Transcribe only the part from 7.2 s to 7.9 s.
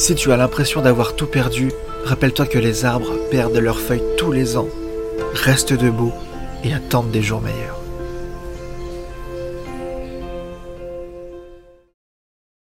jours meilleurs.